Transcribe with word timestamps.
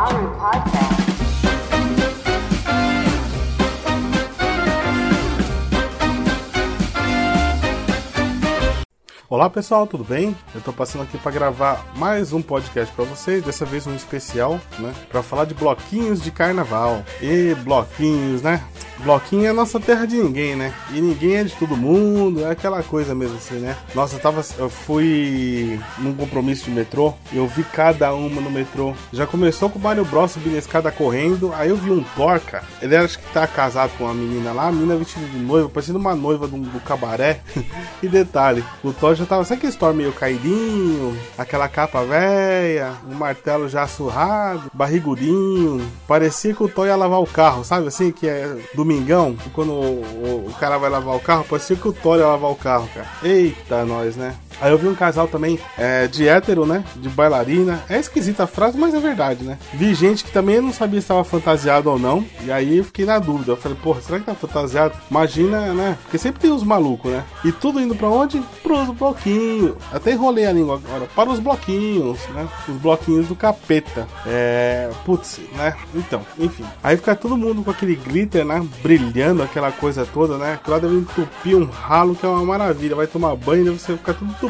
Podcast. 0.00 0.80
Olá 9.28 9.48
pessoal, 9.50 9.86
tudo 9.86 10.02
bem? 10.02 10.34
Eu 10.54 10.62
tô 10.62 10.72
passando 10.72 11.02
aqui 11.02 11.18
para 11.18 11.30
gravar 11.30 11.84
mais 11.96 12.32
um 12.32 12.40
podcast 12.40 12.92
para 12.94 13.04
vocês, 13.04 13.44
dessa 13.44 13.66
vez 13.66 13.86
um 13.86 13.94
especial, 13.94 14.58
né? 14.78 14.94
Para 15.10 15.22
falar 15.22 15.44
de 15.44 15.52
bloquinhos 15.52 16.22
de 16.22 16.30
carnaval. 16.30 17.04
E 17.20 17.54
bloquinhos, 17.56 18.40
né? 18.40 18.64
Bloquinho 19.00 19.46
é 19.46 19.52
nossa 19.52 19.80
terra 19.80 20.06
de 20.06 20.16
ninguém, 20.16 20.54
né? 20.54 20.72
E 20.92 21.00
ninguém 21.00 21.36
é 21.36 21.44
de 21.44 21.54
todo 21.54 21.76
mundo, 21.76 22.44
é 22.44 22.50
aquela 22.50 22.82
coisa 22.82 23.14
mesmo 23.14 23.36
assim, 23.36 23.56
né? 23.56 23.76
Nossa, 23.94 24.16
eu 24.16 24.20
tava. 24.20 24.44
Eu 24.58 24.68
fui 24.68 25.80
num 25.98 26.14
compromisso 26.14 26.64
de 26.64 26.70
metrô, 26.70 27.14
eu 27.32 27.46
vi 27.46 27.64
cada 27.64 28.12
uma 28.14 28.40
no 28.40 28.50
metrô. 28.50 28.94
Já 29.12 29.26
começou 29.26 29.70
com 29.70 29.78
o 29.78 29.82
Mario 29.82 30.04
Bros 30.04 30.32
subindo 30.32 30.56
a 30.56 30.58
escada 30.58 30.92
correndo, 30.92 31.52
aí 31.54 31.70
eu 31.70 31.76
vi 31.76 31.90
um 31.90 32.02
porca. 32.02 32.62
Ele 32.80 32.96
acho 32.96 33.18
que 33.18 33.32
tá 33.32 33.46
casado 33.46 33.92
com 33.96 34.04
uma 34.04 34.14
menina 34.14 34.52
lá, 34.52 34.68
a 34.68 34.72
menina 34.72 34.96
vestida 34.96 35.26
de 35.26 35.38
noiva, 35.38 35.68
parecendo 35.68 35.98
uma 35.98 36.14
noiva 36.14 36.46
do, 36.46 36.56
do 36.56 36.80
cabaré. 36.80 37.40
e 38.02 38.08
detalhe, 38.08 38.64
o 38.82 38.92
Thor 38.92 39.14
já 39.14 39.26
tava. 39.26 39.44
Sabe 39.44 39.58
aquele 39.58 39.72
Thor 39.72 39.94
meio 39.94 40.12
caidinho? 40.12 41.16
Aquela 41.36 41.68
capa 41.68 42.02
velha, 42.04 42.92
um 43.08 43.14
martelo 43.14 43.68
já 43.68 43.86
surrado, 43.86 44.70
barrigudinho. 44.72 45.86
Parecia 46.06 46.54
que 46.54 46.62
o 46.62 46.68
Thor 46.68 46.86
ia 46.86 46.96
lavar 46.96 47.20
o 47.20 47.26
carro, 47.26 47.64
sabe 47.64 47.88
assim? 47.88 48.12
Que 48.12 48.28
é 48.28 48.56
domingão, 48.90 49.36
quando 49.52 49.72
o, 49.72 50.02
o, 50.02 50.46
o 50.48 50.54
cara 50.58 50.76
vai 50.76 50.90
lavar 50.90 51.14
o 51.14 51.20
carro, 51.20 51.44
parecia 51.48 51.76
que 51.76 51.86
o 51.86 51.92
Thor 51.92 52.18
ia 52.18 52.26
lavar 52.26 52.50
o 52.50 52.56
carro, 52.56 52.88
cara. 52.92 53.08
Eita, 53.22 53.84
nós, 53.84 54.16
né? 54.16 54.34
Aí 54.60 54.70
eu 54.70 54.78
vi 54.78 54.86
um 54.86 54.94
casal 54.94 55.26
também 55.26 55.58
é, 55.78 56.06
de 56.06 56.28
hétero, 56.28 56.66
né? 56.66 56.84
De 56.96 57.08
bailarina. 57.08 57.80
É 57.88 57.98
esquisita 57.98 58.44
a 58.44 58.46
frase, 58.46 58.76
mas 58.76 58.94
é 58.94 59.00
verdade, 59.00 59.44
né? 59.44 59.58
Vi 59.72 59.94
gente 59.94 60.24
que 60.24 60.30
também 60.30 60.60
não 60.60 60.72
sabia 60.72 61.00
se 61.00 61.04
estava 61.04 61.24
fantasiado 61.24 61.90
ou 61.90 61.98
não. 61.98 62.24
E 62.44 62.52
aí 62.52 62.78
eu 62.78 62.84
fiquei 62.84 63.06
na 63.06 63.18
dúvida. 63.18 63.52
Eu 63.52 63.56
falei, 63.56 63.76
porra, 63.82 64.00
será 64.00 64.18
que 64.18 64.26
tá 64.26 64.34
fantasiado? 64.34 64.94
Imagina, 65.10 65.72
né? 65.72 65.96
Porque 66.02 66.18
sempre 66.18 66.40
tem 66.40 66.50
os 66.50 66.62
malucos, 66.62 67.10
né? 67.10 67.24
E 67.44 67.52
tudo 67.52 67.80
indo 67.80 67.94
pra 67.94 68.08
onde? 68.08 68.42
Pros 68.62 68.90
bloquinhos. 68.90 69.76
Até 69.92 70.12
enrolei 70.12 70.46
a 70.46 70.52
língua 70.52 70.76
agora. 70.76 71.08
Para 71.14 71.30
os 71.30 71.40
bloquinhos, 71.40 72.18
né? 72.34 72.46
Os 72.68 72.76
bloquinhos 72.76 73.28
do 73.28 73.34
capeta. 73.34 74.06
É. 74.26 74.90
Putz, 75.04 75.40
né? 75.56 75.74
Então, 75.94 76.20
enfim. 76.38 76.64
Aí 76.82 76.96
fica 76.96 77.14
todo 77.16 77.36
mundo 77.36 77.62
com 77.62 77.70
aquele 77.70 77.94
glitter, 77.94 78.44
né? 78.44 78.66
Brilhando, 78.82 79.42
aquela 79.42 79.72
coisa 79.72 80.04
toda, 80.04 80.36
né? 80.36 80.58
Lá 80.66 80.78
deve 80.78 80.96
entupir 80.96 81.56
um 81.56 81.64
ralo 81.64 82.14
que 82.14 82.26
é 82.26 82.28
uma 82.28 82.44
maravilha. 82.44 82.96
Vai 82.96 83.06
tomar 83.06 83.34
banho 83.36 83.66
e 83.66 83.78
você 83.78 83.96
fica 83.96 84.12
tudo 84.12 84.49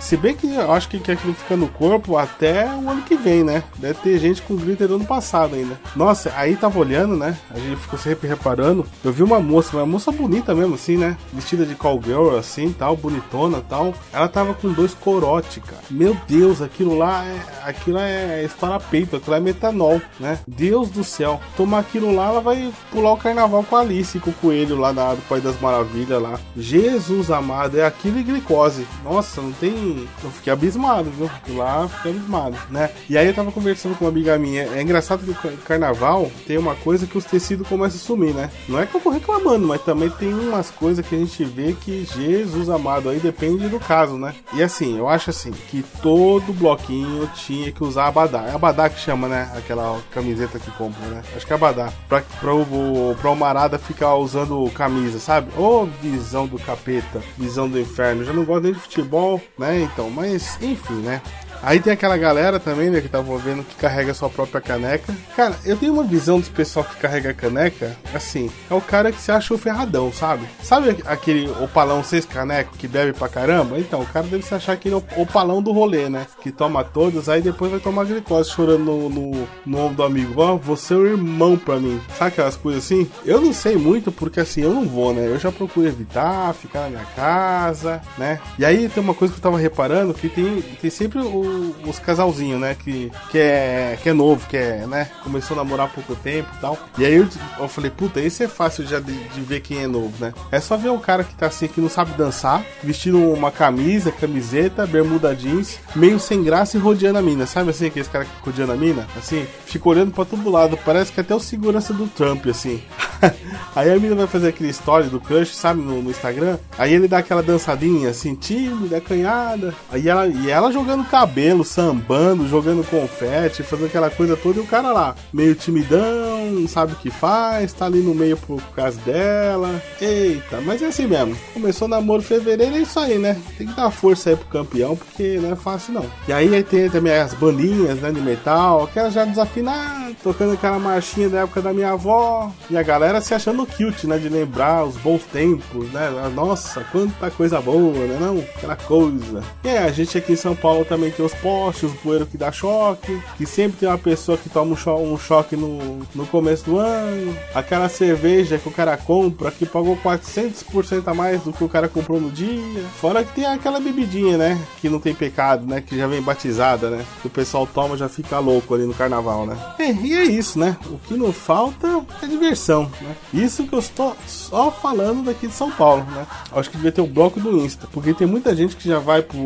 Se 0.00 0.16
bem 0.16 0.34
que 0.34 0.52
eu 0.54 0.72
acho 0.72 0.88
que, 0.88 0.98
que 0.98 1.12
aquilo 1.12 1.34
fica 1.34 1.56
no 1.56 1.68
corpo 1.68 2.16
até 2.16 2.66
o 2.66 2.88
ano 2.88 3.02
que 3.02 3.16
vem, 3.16 3.44
né? 3.44 3.62
Deve 3.76 3.94
ter 4.00 4.18
gente 4.18 4.42
com 4.42 4.56
glitter 4.56 4.88
do 4.88 4.96
ano 4.96 5.04
passado 5.04 5.54
ainda. 5.54 5.78
Nossa, 5.94 6.32
aí 6.36 6.56
tava 6.56 6.78
olhando, 6.78 7.16
né? 7.16 7.36
A 7.50 7.58
gente 7.58 7.76
ficou 7.76 7.98
sempre 7.98 8.28
reparando. 8.28 8.86
Eu 9.04 9.12
vi 9.12 9.22
uma 9.22 9.40
moça, 9.40 9.76
uma 9.76 9.86
moça 9.86 10.10
bonita 10.12 10.54
mesmo, 10.54 10.74
assim, 10.74 10.96
né? 10.96 11.16
Vestida 11.32 11.64
de 11.64 11.74
cowgirl, 11.74 12.36
assim, 12.36 12.72
tal, 12.72 12.96
bonitona, 12.96 13.62
tal. 13.68 13.94
Ela 14.12 14.28
tava 14.28 14.54
com 14.54 14.72
dois 14.72 14.94
corote, 14.94 15.60
cara. 15.60 15.82
Meu 15.90 16.16
Deus, 16.26 16.62
aquilo 16.62 16.96
lá 16.96 17.24
é, 17.24 17.40
aquilo 17.64 17.98
é 17.98 18.46
peito, 18.90 19.16
aquilo 19.16 19.36
é 19.36 19.40
metanol, 19.40 20.00
né? 20.18 20.38
Deus 20.46 20.90
do 20.90 21.04
céu. 21.04 21.40
Tomar 21.56 21.80
aquilo 21.80 22.14
lá, 22.14 22.28
ela 22.28 22.40
vai 22.40 22.72
pular 22.90 23.12
o 23.12 23.16
carnaval 23.16 23.64
com 23.64 23.76
a 23.76 23.80
Alice, 23.80 24.18
com 24.18 24.30
o 24.30 24.34
coelho 24.34 24.76
lá 24.76 24.92
da, 24.92 25.14
do 25.14 25.22
Pai 25.28 25.40
das 25.40 25.60
Maravilhas 25.60 26.20
lá. 26.20 26.38
Jesus 26.56 27.30
amado, 27.30 27.78
é 27.78 27.84
aquilo 27.84 28.18
e 28.18 28.22
glicose. 28.22 28.86
Nossa, 29.04 29.37
não 29.42 29.52
tem. 29.52 30.08
Eu 30.22 30.30
fiquei 30.30 30.52
abismado, 30.52 31.10
viu? 31.10 31.30
Lá 31.56 31.88
fiquei 31.88 32.12
abismado, 32.12 32.56
né? 32.70 32.90
E 33.08 33.16
aí 33.16 33.26
eu 33.26 33.34
tava 33.34 33.52
conversando 33.52 33.96
com 33.96 34.04
uma 34.04 34.10
amiga 34.10 34.38
minha. 34.38 34.62
É 34.62 34.82
engraçado 34.82 35.24
que 35.24 35.48
o 35.48 35.56
carnaval 35.58 36.30
tem 36.46 36.58
uma 36.58 36.74
coisa 36.74 37.06
que 37.06 37.16
os 37.16 37.24
tecidos 37.24 37.66
começam 37.66 37.98
a 37.98 38.02
sumir, 38.02 38.34
né? 38.34 38.50
Não 38.68 38.78
é 38.78 38.86
que 38.86 38.94
eu 38.94 39.00
tô 39.00 39.10
reclamando, 39.10 39.66
mas 39.66 39.82
também 39.82 40.10
tem 40.10 40.32
umas 40.32 40.70
coisas 40.70 41.06
que 41.06 41.14
a 41.14 41.18
gente 41.18 41.44
vê 41.44 41.72
que 41.72 42.04
Jesus 42.04 42.68
amado 42.68 43.08
aí 43.08 43.18
depende 43.18 43.68
do 43.68 43.80
caso, 43.80 44.16
né? 44.16 44.34
E 44.52 44.62
assim, 44.62 44.98
eu 44.98 45.08
acho 45.08 45.30
assim 45.30 45.50
que 45.50 45.84
todo 46.02 46.52
bloquinho 46.52 47.28
tinha 47.34 47.72
que 47.72 47.82
usar 47.82 48.06
abadá. 48.06 48.44
É 48.44 48.54
abadá 48.54 48.88
que 48.88 49.00
chama, 49.00 49.28
né? 49.28 49.50
Aquela 49.56 50.00
camiseta 50.10 50.58
que 50.58 50.70
compra, 50.72 51.04
né? 51.06 51.22
Acho 51.36 51.46
que 51.46 51.52
é 51.52 51.56
abadá. 51.56 51.92
Pra, 52.08 52.22
pra, 52.40 52.54
o, 52.54 53.16
pra 53.20 53.30
uma 53.30 53.48
arada 53.48 53.78
ficar 53.78 54.14
usando 54.14 54.70
camisa, 54.70 55.18
sabe? 55.18 55.50
Ô, 55.56 55.86
visão 56.00 56.46
do 56.46 56.58
capeta, 56.58 57.22
visão 57.36 57.68
do 57.68 57.78
inferno. 57.78 58.24
Já 58.24 58.32
não 58.32 58.44
gosto 58.44 58.64
nem 58.64 58.72
de 58.72 58.80
futebol, 58.80 59.17
né? 59.58 59.80
Então, 59.80 60.10
mas 60.10 60.58
enfim, 60.62 61.00
né? 61.02 61.20
Aí 61.62 61.80
tem 61.80 61.92
aquela 61.92 62.16
galera 62.16 62.58
também, 62.60 62.90
né, 62.90 63.00
que 63.00 63.08
tava 63.08 63.36
vendo 63.38 63.64
que 63.64 63.74
carrega 63.76 64.14
sua 64.14 64.28
própria 64.28 64.60
caneca. 64.60 65.14
Cara, 65.36 65.54
eu 65.64 65.76
tenho 65.76 65.92
uma 65.92 66.04
visão 66.04 66.38
dos 66.38 66.48
pessoal 66.48 66.84
que 66.84 66.96
carrega 66.96 67.34
caneca, 67.34 67.96
assim, 68.14 68.50
é 68.70 68.74
o 68.74 68.80
cara 68.80 69.12
que 69.12 69.20
se 69.20 69.30
acha 69.30 69.52
o 69.54 69.58
ferradão, 69.58 70.12
sabe? 70.12 70.46
Sabe 70.62 70.96
aquele 71.06 71.50
opalão 71.62 72.02
seis 72.02 72.24
caneco 72.24 72.76
que 72.76 72.88
bebe 72.88 73.12
pra 73.12 73.28
caramba? 73.28 73.78
Então, 73.78 74.00
o 74.00 74.06
cara 74.06 74.26
deve 74.26 74.44
se 74.44 74.54
achar 74.54 74.72
aquele 74.72 74.94
opalão 74.94 75.62
do 75.62 75.72
rolê, 75.72 76.08
né? 76.08 76.26
Que 76.40 76.50
toma 76.50 76.84
todas, 76.84 77.28
aí 77.28 77.40
depois 77.40 77.70
vai 77.70 77.80
tomar 77.80 78.04
glicose 78.04 78.50
chorando 78.50 78.84
no, 78.84 79.08
no, 79.08 79.48
no 79.66 79.78
ombro 79.78 79.96
do 79.96 80.02
amigo. 80.02 80.40
Ó, 80.40 80.54
oh, 80.54 80.58
você 80.58 80.94
é 80.94 80.96
o 80.96 81.06
irmão 81.06 81.56
pra 81.56 81.78
mim. 81.78 82.00
Sabe 82.16 82.28
aquelas 82.28 82.56
coisas 82.56 82.84
assim? 82.84 83.10
Eu 83.24 83.40
não 83.40 83.52
sei 83.52 83.76
muito, 83.76 84.10
porque 84.12 84.40
assim, 84.40 84.62
eu 84.62 84.72
não 84.72 84.86
vou, 84.86 85.12
né? 85.12 85.26
Eu 85.26 85.38
já 85.38 85.50
procuro 85.50 85.86
evitar, 85.86 86.54
ficar 86.54 86.82
na 86.82 86.90
minha 86.90 87.06
casa, 87.16 88.00
né? 88.16 88.40
E 88.58 88.64
aí 88.64 88.88
tem 88.88 89.02
uma 89.02 89.14
coisa 89.14 89.32
que 89.32 89.38
eu 89.38 89.42
tava 89.42 89.58
reparando, 89.58 90.14
que 90.14 90.28
tem, 90.28 90.62
tem 90.80 90.90
sempre 90.90 91.18
o 91.18 91.47
os 91.86 91.98
casalzinhos, 91.98 92.60
né? 92.60 92.76
Que, 92.78 93.10
que, 93.30 93.38
é, 93.38 93.98
que 94.02 94.08
é 94.08 94.12
novo, 94.12 94.46
que 94.48 94.56
é, 94.56 94.86
né? 94.86 95.10
Começou 95.22 95.54
a 95.54 95.62
namorar 95.62 95.86
há 95.86 95.90
pouco 95.90 96.14
tempo 96.16 96.48
e 96.56 96.60
tal. 96.60 96.78
E 96.98 97.04
aí 97.04 97.14
eu, 97.14 97.28
eu 97.58 97.68
falei, 97.68 97.90
puta, 97.90 98.20
esse 98.20 98.44
é 98.44 98.48
fácil 98.48 98.86
já 98.86 99.00
de, 99.00 99.12
de, 99.12 99.40
ver 99.40 99.60
quem 99.60 99.82
é 99.82 99.86
novo, 99.86 100.12
né? 100.20 100.32
É 100.50 100.60
só 100.60 100.76
ver 100.76 100.90
um 100.90 100.98
cara 100.98 101.24
que 101.24 101.34
tá 101.34 101.46
assim, 101.46 101.68
que 101.68 101.80
não 101.80 101.88
sabe 101.88 102.12
dançar, 102.12 102.64
vestindo 102.82 103.18
uma 103.32 103.50
camisa, 103.50 104.10
camiseta, 104.12 104.86
bermuda 104.86 105.34
jeans, 105.34 105.78
meio 105.94 106.18
sem 106.18 106.42
graça 106.42 106.76
e 106.76 106.80
rodeando 106.80 107.18
a 107.18 107.22
mina. 107.22 107.46
Sabe 107.46 107.70
assim, 107.70 107.86
aqueles 107.86 108.08
cara 108.08 108.24
que 108.24 108.30
rodeando 108.44 108.72
a 108.72 108.76
mina? 108.76 109.06
Assim, 109.16 109.46
fica 109.66 109.88
olhando 109.88 110.12
pra 110.12 110.24
todo 110.24 110.50
lado. 110.50 110.78
Parece 110.84 111.12
que 111.12 111.20
até 111.20 111.34
o 111.34 111.40
segurança 111.40 111.92
do 111.92 112.06
Trump, 112.06 112.46
assim. 112.46 112.82
aí 113.74 113.90
a 113.90 113.98
mina 113.98 114.14
vai 114.14 114.26
fazer 114.26 114.48
aquele 114.48 114.70
story 114.70 115.08
do 115.08 115.20
crush, 115.20 115.54
sabe, 115.54 115.80
no, 115.80 116.02
no, 116.02 116.10
Instagram. 116.10 116.58
Aí 116.76 116.92
ele 116.92 117.08
dá 117.08 117.18
aquela 117.18 117.42
dançadinha, 117.42 118.10
assim, 118.10 118.34
tímida, 118.34 118.98
acanhada. 118.98 119.74
Aí 119.90 120.08
ela, 120.08 120.26
e 120.26 120.50
ela 120.50 120.72
jogando 120.72 121.04
cabelo, 121.04 121.64
sambando, 121.64 122.48
jogando 122.48 122.88
confete, 122.88 123.62
fazendo 123.62 123.86
aquela 123.86 124.10
coisa 124.10 124.36
toda. 124.36 124.58
E 124.58 124.62
o 124.62 124.66
cara 124.66 124.92
lá, 124.92 125.14
meio 125.32 125.54
timidão, 125.54 126.37
não 126.46 126.68
sabe 126.68 126.92
o 126.92 126.96
que 126.96 127.10
faz, 127.10 127.72
tá 127.72 127.86
ali 127.86 128.00
no 128.00 128.14
meio 128.14 128.36
por 128.36 128.62
causa 128.74 128.98
dela. 129.00 129.82
Eita, 130.00 130.60
mas 130.60 130.82
é 130.82 130.86
assim 130.86 131.06
mesmo. 131.06 131.36
Começou 131.52 131.88
namoro 131.88 132.22
fevereiro, 132.22 132.76
é 132.76 132.80
isso 132.80 132.98
aí, 132.98 133.18
né? 133.18 133.36
Tem 133.56 133.66
que 133.66 133.74
dar 133.74 133.90
força 133.90 134.30
aí 134.30 134.36
pro 134.36 134.46
campeão, 134.46 134.96
porque 134.96 135.38
não 135.38 135.52
é 135.52 135.56
fácil 135.56 135.94
não. 135.94 136.06
E 136.26 136.32
aí, 136.32 136.62
tem 136.62 136.88
também 136.90 137.12
as 137.12 137.34
bandinhas, 137.34 137.98
né, 138.00 138.10
de 138.10 138.20
metal, 138.20 138.84
aquelas 138.84 139.12
já 139.12 139.24
desafinadas, 139.24 140.16
tocando 140.22 140.54
aquela 140.54 140.78
marchinha 140.78 141.28
da 141.28 141.40
época 141.40 141.62
da 141.62 141.72
minha 141.72 141.92
avó. 141.92 142.50
E 142.70 142.76
a 142.76 142.82
galera 142.82 143.20
se 143.20 143.34
achando 143.34 143.66
cute, 143.66 144.06
né? 144.06 144.18
De 144.18 144.28
lembrar 144.28 144.84
os 144.84 144.96
bons 144.96 145.22
tempos, 145.24 145.90
né? 145.92 146.10
Nossa, 146.34 146.84
quanta 146.92 147.30
coisa 147.30 147.60
boa, 147.60 147.92
né? 147.92 148.18
Não, 148.20 148.38
aquela 148.38 148.76
coisa. 148.76 149.42
E 149.64 149.68
é, 149.68 149.78
a 149.78 149.90
gente 149.90 150.16
aqui 150.18 150.32
em 150.32 150.36
São 150.36 150.54
Paulo 150.54 150.84
também 150.84 151.10
tem 151.10 151.24
os 151.24 151.34
postes, 151.34 151.90
os 151.90 151.98
poeiros 152.00 152.28
que 152.28 152.36
dá 152.36 152.50
choque, 152.50 153.20
que 153.36 153.46
sempre 153.46 153.78
tem 153.78 153.88
uma 153.88 153.98
pessoa 153.98 154.38
que 154.38 154.48
toma 154.48 154.74
um, 154.74 155.12
um 155.12 155.18
choque 155.18 155.56
no, 155.56 156.00
no 156.14 156.26
começo 156.28 156.64
do 156.64 156.78
ano. 156.78 157.36
Aquela 157.54 157.88
cerveja 157.88 158.58
que 158.58 158.68
o 158.68 158.72
cara 158.72 158.96
compra 158.96 159.50
que 159.50 159.66
pagou 159.66 159.96
400% 159.96 161.06
a 161.06 161.14
mais 161.14 161.42
do 161.42 161.52
que 161.52 161.64
o 161.64 161.68
cara 161.68 161.88
comprou 161.88 162.20
no 162.20 162.30
dia. 162.30 162.82
Fora 163.00 163.24
que 163.24 163.34
tem 163.34 163.46
aquela 163.46 163.80
bebidinha, 163.80 164.36
né? 164.36 164.58
Que 164.80 164.88
não 164.88 165.00
tem 165.00 165.14
pecado, 165.14 165.66
né? 165.66 165.80
Que 165.80 165.96
já 165.96 166.06
vem 166.06 166.22
batizada, 166.22 166.90
né? 166.90 167.04
Que 167.20 167.26
o 167.26 167.30
pessoal 167.30 167.66
toma 167.66 167.96
já 167.96 168.08
fica 168.08 168.38
louco 168.38 168.74
ali 168.74 168.84
no 168.84 168.94
carnaval, 168.94 169.46
né? 169.46 169.56
É, 169.78 169.92
e 169.92 170.14
é 170.14 170.24
isso, 170.24 170.58
né? 170.58 170.76
O 170.86 170.98
que 170.98 171.14
não 171.14 171.32
falta 171.32 172.04
é 172.22 172.26
diversão. 172.26 172.90
Né? 173.00 173.16
Isso 173.32 173.64
que 173.64 173.74
eu 173.74 173.78
estou 173.78 174.16
só 174.26 174.70
falando 174.70 175.24
daqui 175.24 175.46
de 175.46 175.54
São 175.54 175.70
Paulo, 175.70 176.04
né? 176.04 176.26
Acho 176.52 176.70
que 176.70 176.76
devia 176.76 176.92
ter 176.92 177.00
o 177.00 177.04
um 177.04 177.08
bloco 177.08 177.40
do 177.40 177.58
Insta, 177.58 177.88
porque 177.92 178.14
tem 178.14 178.26
muita 178.26 178.54
gente 178.54 178.76
que 178.76 178.88
já 178.88 178.98
vai 178.98 179.22
pro, 179.22 179.38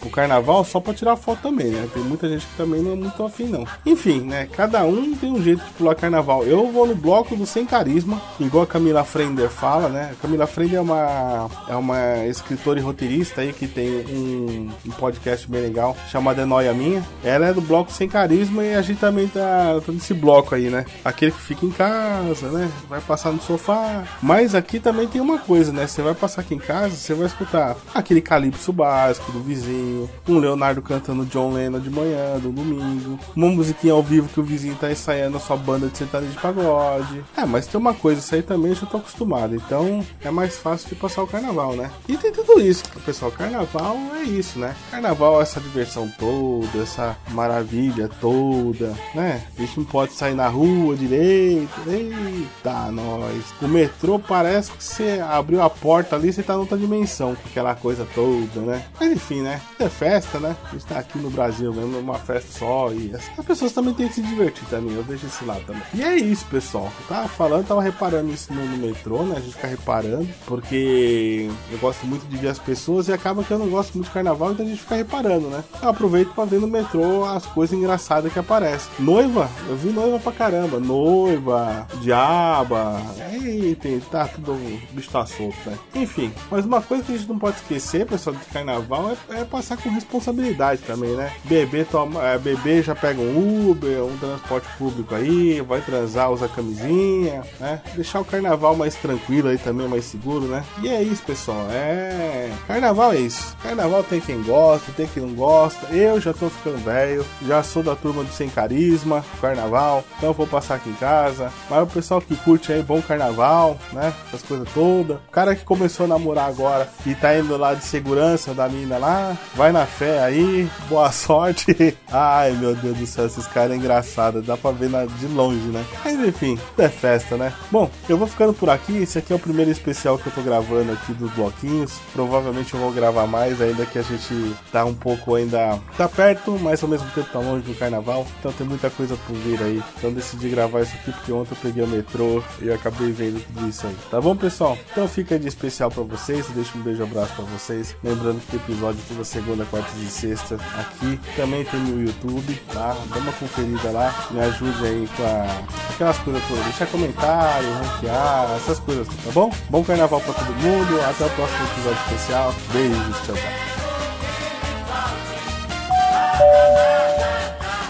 pro 0.00 0.10
carnaval 0.10 0.64
só 0.64 0.80
pra 0.80 0.94
tirar 0.94 1.16
foto 1.16 1.42
também, 1.42 1.68
né? 1.68 1.88
Tem 1.92 2.02
muita 2.02 2.28
gente 2.28 2.46
que 2.46 2.56
também 2.56 2.82
não 2.82 2.92
é 2.92 2.96
muito 2.96 3.22
afim, 3.22 3.44
não. 3.44 3.66
Enfim, 3.84 4.20
né? 4.20 4.48
Cada 4.52 4.84
um 4.84 5.14
tem 5.14 5.32
um 5.32 5.42
jeito 5.42 5.64
de 5.64 5.70
pular 5.72 5.94
carnaval. 6.04 6.44
Eu 6.44 6.70
vou 6.70 6.86
no 6.86 6.94
bloco 6.94 7.34
do 7.34 7.46
Sem 7.46 7.64
Carisma, 7.64 8.20
igual 8.38 8.64
a 8.64 8.66
Camila 8.66 9.04
Frender 9.04 9.48
fala, 9.48 9.88
né? 9.88 10.10
A 10.12 10.14
Camila 10.20 10.46
Frender 10.46 10.78
é 10.78 10.80
uma, 10.80 11.50
é 11.68 11.74
uma 11.74 12.26
escritora 12.26 12.78
e 12.78 12.82
roteirista 12.82 13.40
aí 13.40 13.52
que 13.52 13.66
tem 13.66 13.88
um, 13.88 14.70
um 14.86 14.90
podcast 14.90 15.50
bem 15.50 15.62
legal 15.62 15.96
chamado 16.08 16.40
É 16.40 16.44
Noia 16.44 16.74
Minha. 16.74 17.02
Ela 17.22 17.46
é 17.46 17.54
do 17.54 17.60
bloco 17.60 17.90
Sem 17.90 18.08
Carisma 18.08 18.62
e 18.62 18.74
a 18.74 18.82
gente 18.82 19.00
também 19.00 19.28
tá, 19.28 19.80
tá 19.84 19.92
nesse 19.92 20.12
bloco 20.12 20.54
aí, 20.54 20.68
né? 20.68 20.84
Aquele 21.04 21.32
que 21.32 21.40
fica 21.40 21.64
em 21.64 21.70
casa, 21.70 22.48
né? 22.50 22.70
Vai 22.88 23.00
passar 23.00 23.32
no 23.32 23.40
sofá. 23.40 24.04
Mas 24.22 24.54
aqui 24.54 24.78
também 24.78 25.08
tem 25.08 25.20
uma 25.20 25.38
coisa, 25.38 25.72
né? 25.72 25.86
Você 25.86 26.02
vai 26.02 26.14
passar 26.14 26.42
aqui 26.42 26.54
em 26.54 26.58
casa, 26.58 26.94
você 26.94 27.14
vai 27.14 27.26
escutar 27.26 27.76
aquele 27.94 28.20
calypso 28.20 28.72
básico 28.72 29.32
do 29.32 29.40
vizinho, 29.40 30.10
um 30.28 30.38
Leonardo 30.38 30.82
cantando 30.82 31.24
John 31.24 31.52
Lennon 31.52 31.80
de 31.80 31.90
manhã, 31.90 32.38
do 32.38 32.50
domingo, 32.50 33.18
uma 33.34 33.48
musiquinha 33.48 33.94
ao 33.94 34.02
vivo 34.02 34.28
que 34.28 34.40
o 34.40 34.42
vizinho 34.42 34.76
tá 34.76 34.90
ensaiando 34.90 35.36
a 35.36 35.40
sua 35.40 35.56
banda 35.56 35.86
sentada 35.98 36.26
de 36.26 36.36
pagode. 36.38 37.24
É, 37.36 37.44
mas 37.44 37.66
tem 37.66 37.80
uma 37.80 37.94
coisa, 37.94 38.20
isso 38.20 38.34
aí 38.34 38.42
também 38.42 38.70
eu 38.70 38.76
já 38.76 38.86
tô 38.86 38.98
acostumado, 38.98 39.54
então 39.54 40.04
é 40.22 40.30
mais 40.30 40.56
fácil 40.56 40.88
de 40.88 40.94
passar 40.94 41.22
o 41.22 41.26
carnaval, 41.26 41.74
né? 41.74 41.90
E 42.08 42.16
tem 42.16 42.32
tudo 42.32 42.60
isso, 42.60 42.84
pessoal, 43.04 43.30
carnaval 43.30 43.96
é 44.16 44.22
isso, 44.22 44.58
né? 44.58 44.74
Carnaval 44.90 45.40
é 45.40 45.42
essa 45.42 45.60
diversão 45.60 46.10
toda, 46.18 46.78
essa 46.82 47.16
maravilha 47.30 48.08
toda, 48.20 48.94
né? 49.14 49.44
A 49.56 49.60
gente 49.60 49.78
não 49.78 49.84
pode 49.84 50.12
sair 50.12 50.34
na 50.34 50.48
rua 50.48 50.96
direito, 50.96 51.70
eita, 51.88 52.90
nós. 52.90 53.44
O 53.60 53.68
metrô 53.68 54.18
parece 54.18 54.70
que 54.72 54.82
você 54.82 55.22
abriu 55.26 55.62
a 55.62 55.70
porta 55.70 56.16
ali, 56.16 56.32
você 56.32 56.42
tá 56.42 56.56
noutra 56.56 56.76
dimensão, 56.76 57.36
aquela 57.46 57.74
coisa 57.74 58.06
toda, 58.14 58.60
né? 58.60 58.84
Mas 58.98 59.12
enfim, 59.12 59.42
né? 59.42 59.60
É 59.78 59.88
festa, 59.88 60.38
né? 60.38 60.56
A 60.64 60.72
gente 60.72 60.86
tá 60.86 60.98
aqui 60.98 61.18
no 61.18 61.30
Brasil 61.30 61.72
mesmo, 61.72 61.98
uma 61.98 62.18
festa 62.18 62.58
só 62.58 62.92
e 62.92 63.12
as 63.14 63.44
pessoas 63.44 63.72
também 63.72 63.94
têm 63.94 64.08
que 64.08 64.14
se 64.14 64.22
divertir 64.22 64.66
também, 64.68 64.94
eu 64.94 65.02
vejo 65.02 65.26
esse 65.26 65.44
lado 65.44 65.64
também. 65.66 65.82
E 65.92 66.02
é 66.02 66.16
isso, 66.16 66.46
pessoal. 66.46 66.90
Eu 67.00 67.06
tava 67.06 67.28
falando, 67.28 67.66
tava 67.66 67.82
reparando 67.82 68.32
isso 68.32 68.52
no, 68.52 68.64
no 68.64 68.76
metrô, 68.76 69.22
né? 69.22 69.36
A 69.36 69.40
gente 69.40 69.54
fica 69.54 69.66
reparando, 69.66 70.28
porque 70.46 71.50
eu 71.70 71.78
gosto 71.78 72.06
muito 72.06 72.26
de 72.26 72.36
ver 72.36 72.48
as 72.48 72.58
pessoas 72.58 73.08
e 73.08 73.12
acaba 73.12 73.44
que 73.44 73.50
eu 73.50 73.58
não 73.58 73.68
gosto 73.68 73.94
muito 73.94 74.06
de 74.06 74.12
carnaval, 74.12 74.52
então 74.52 74.64
a 74.64 74.68
gente 74.68 74.80
fica 74.80 74.96
reparando, 74.96 75.48
né? 75.48 75.62
Eu 75.82 75.88
aproveito 75.88 76.34
pra 76.34 76.44
ver 76.44 76.60
no 76.60 76.66
metrô 76.66 77.24
as 77.24 77.46
coisas 77.46 77.76
engraçadas 77.76 78.32
que 78.32 78.38
aparecem. 78.38 78.90
Noiva, 78.98 79.48
eu 79.68 79.76
vi 79.76 79.90
noiva 79.90 80.18
pra 80.18 80.32
caramba. 80.32 80.78
Noiva, 80.80 81.86
diaba. 82.00 83.00
Eita, 83.32 83.88
tá 84.10 84.28
tudo. 84.28 84.54
Bicho 84.92 85.10
tá 85.10 85.26
solto, 85.26 85.56
né? 85.66 85.78
Enfim, 85.94 86.32
mas 86.50 86.64
uma 86.64 86.80
coisa 86.80 87.02
que 87.02 87.12
a 87.12 87.16
gente 87.16 87.28
não 87.28 87.38
pode 87.38 87.56
esquecer, 87.56 88.06
pessoal, 88.06 88.36
do 88.36 88.52
carnaval 88.52 89.10
é, 89.28 89.40
é 89.40 89.44
passar 89.44 89.76
com 89.76 89.88
responsabilidade 89.90 90.82
também, 90.82 91.14
né? 91.14 91.32
Beber, 91.44 91.86
toma, 91.86 92.22
é, 92.22 92.38
beber 92.38 92.82
já 92.82 92.94
pega 92.94 93.20
um 93.20 93.70
Uber, 93.70 94.04
um 94.04 94.16
transporte 94.18 94.68
público 94.78 95.14
aí, 95.14 95.60
vai 95.60 95.73
transar, 95.80 96.30
usa 96.30 96.48
camisinha, 96.48 97.42
né? 97.60 97.80
Deixar 97.94 98.20
o 98.20 98.24
carnaval 98.24 98.76
mais 98.76 98.94
tranquilo 98.94 99.48
aí 99.48 99.58
também, 99.58 99.88
mais 99.88 100.04
seguro, 100.04 100.46
né? 100.46 100.64
E 100.82 100.88
é 100.88 101.02
isso, 101.02 101.22
pessoal. 101.22 101.66
É. 101.70 102.50
Carnaval 102.66 103.12
é 103.12 103.18
isso. 103.18 103.56
Carnaval 103.62 104.02
tem 104.02 104.20
quem 104.20 104.42
gosta, 104.42 104.92
tem 104.92 105.06
quem 105.06 105.22
não 105.22 105.34
gosta. 105.34 105.86
Eu 105.94 106.20
já 106.20 106.32
tô 106.32 106.48
ficando 106.48 106.78
velho, 106.78 107.24
já 107.46 107.62
sou 107.62 107.82
da 107.82 107.94
turma 107.94 108.22
do 108.22 108.32
sem 108.32 108.48
carisma, 108.48 109.24
carnaval, 109.40 110.04
então 110.18 110.32
vou 110.32 110.46
passar 110.46 110.76
aqui 110.76 110.90
em 110.90 110.94
casa. 110.94 111.52
Mas 111.68 111.82
o 111.82 111.86
pessoal 111.86 112.20
que 112.20 112.36
curte 112.36 112.72
aí, 112.72 112.82
bom 112.82 113.00
carnaval, 113.00 113.78
né? 113.92 114.12
Essas 114.28 114.42
coisas 114.42 114.68
todas. 114.72 115.16
O 115.16 115.30
cara 115.30 115.54
que 115.54 115.64
começou 115.64 116.04
a 116.04 116.08
namorar 116.08 116.48
agora 116.48 116.88
e 117.06 117.14
tá 117.14 117.36
indo 117.36 117.56
lá 117.56 117.74
de 117.74 117.84
segurança 117.84 118.54
da 118.54 118.68
mina 118.68 118.98
lá, 118.98 119.36
vai 119.54 119.72
na 119.72 119.86
fé 119.86 120.22
aí, 120.22 120.68
boa 120.88 121.10
sorte. 121.12 121.96
Ai 122.10 122.52
meu 122.52 122.74
Deus 122.74 122.96
do 122.96 123.06
céu, 123.06 123.26
esses 123.26 123.46
caras 123.46 123.72
é 123.72 123.76
engraçado, 123.76 124.42
dá 124.42 124.56
pra 124.56 124.70
ver 124.70 124.90
na, 124.90 125.04
de 125.04 125.26
longe, 125.26 125.63
né? 125.68 125.84
Mas 126.04 126.18
enfim, 126.20 126.58
é 126.78 126.88
festa, 126.88 127.36
né? 127.36 127.52
Bom, 127.70 127.90
eu 128.08 128.16
vou 128.16 128.26
ficando 128.26 128.52
por 128.52 128.70
aqui. 128.70 128.96
Esse 128.98 129.18
aqui 129.18 129.32
é 129.32 129.36
o 129.36 129.38
primeiro 129.38 129.70
especial 129.70 130.18
que 130.18 130.26
eu 130.26 130.32
tô 130.32 130.42
gravando 130.42 130.92
aqui 130.92 131.12
dos 131.12 131.30
bloquinhos. 131.32 131.98
Provavelmente 132.12 132.74
eu 132.74 132.80
vou 132.80 132.92
gravar 132.92 133.26
mais, 133.26 133.60
ainda 133.60 133.86
que 133.86 133.98
a 133.98 134.02
gente 134.02 134.54
tá 134.70 134.84
um 134.84 134.94
pouco 134.94 135.34
ainda. 135.34 135.78
tá 135.96 136.08
perto, 136.08 136.58
mas 136.60 136.82
ao 136.82 136.88
mesmo 136.88 137.08
tempo 137.10 137.28
tá 137.32 137.38
longe 137.38 137.64
do 137.64 137.74
carnaval. 137.74 138.26
Então 138.38 138.52
tem 138.52 138.66
muita 138.66 138.90
coisa 138.90 139.16
por 139.26 139.36
vir 139.36 139.62
aí. 139.62 139.82
Então 139.98 140.12
decidi 140.12 140.48
gravar 140.48 140.82
isso 140.82 140.94
aqui 140.94 141.12
porque 141.12 141.32
ontem 141.32 141.52
eu 141.52 141.58
peguei 141.60 141.84
o 141.84 141.88
metrô 141.88 142.42
e 142.60 142.70
acabei 142.70 143.10
vendo 143.10 143.44
tudo 143.44 143.68
isso 143.68 143.86
aí. 143.86 143.96
Tá 144.10 144.20
bom, 144.20 144.36
pessoal? 144.36 144.78
Então 144.90 145.06
fica 145.08 145.38
de 145.38 145.48
especial 145.48 145.90
para 145.90 146.02
vocês. 146.02 146.46
Deixa 146.54 146.76
um 146.76 146.82
beijo 146.82 147.02
abraço 147.02 147.32
para 147.34 147.44
vocês. 147.44 147.96
Lembrando 148.02 148.40
que 148.48 148.56
o 148.56 148.60
episódio 148.60 149.00
toda 149.08 149.24
segunda, 149.24 149.64
quarta 149.64 149.90
e 149.98 150.06
sexta 150.06 150.56
aqui. 150.78 151.18
Também 151.36 151.64
tem 151.64 151.80
no 151.80 152.02
YouTube, 152.02 152.54
tá? 152.72 152.96
Dá 153.12 153.18
uma 153.18 153.32
conferida 153.32 153.90
lá. 153.90 154.14
Me 154.30 154.40
ajude 154.40 154.86
aí 154.86 155.08
com 155.16 155.22
a... 155.24 155.53
aquelas 155.90 156.18
coisas 156.18 156.42
todas. 156.48 156.64
Deixa 156.64 156.86
comentário, 156.86 157.72
ranquear, 157.72 158.56
essas 158.56 158.78
coisas, 158.80 159.06
tá 159.06 159.30
bom? 159.32 159.50
Bom 159.70 159.84
carnaval 159.84 160.20
para 160.20 160.34
todo 160.34 160.54
mundo. 160.54 161.00
Até 161.08 161.24
o 161.24 161.30
próximo 161.30 161.64
episódio 161.64 161.98
especial. 162.06 162.54
Beijos, 162.72 163.16
tchau, 163.26 163.36
tchau. 163.36 163.74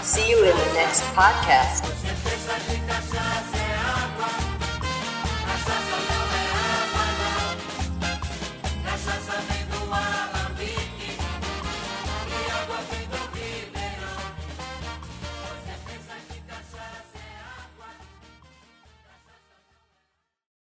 See 0.03 0.29
you 0.29 0.45
in 0.45 0.55
the 0.55 0.73
next 0.73 1.03
podcast. 1.13 1.83